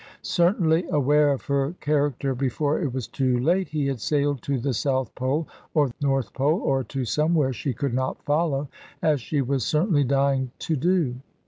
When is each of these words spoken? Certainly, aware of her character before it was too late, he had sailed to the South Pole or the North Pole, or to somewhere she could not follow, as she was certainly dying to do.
Certainly, 0.23 0.85
aware 0.89 1.31
of 1.31 1.45
her 1.45 1.75
character 1.79 2.33
before 2.33 2.81
it 2.81 2.91
was 2.91 3.05
too 3.05 3.37
late, 3.37 3.67
he 3.69 3.85
had 3.85 3.99
sailed 4.01 4.41
to 4.41 4.57
the 4.57 4.73
South 4.73 5.13
Pole 5.13 5.47
or 5.75 5.89
the 5.89 5.93
North 6.01 6.33
Pole, 6.33 6.59
or 6.59 6.83
to 6.85 7.05
somewhere 7.05 7.53
she 7.53 7.71
could 7.71 7.93
not 7.93 8.25
follow, 8.25 8.67
as 9.03 9.21
she 9.21 9.43
was 9.43 9.63
certainly 9.63 10.03
dying 10.03 10.49
to 10.57 10.75
do. 10.75 11.17